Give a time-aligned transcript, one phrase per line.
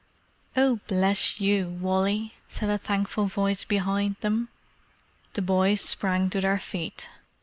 [0.57, 4.49] "Oh, bless you, Wally!" said a thankful voice behind them.
[5.33, 7.07] The boys sprang to their feet.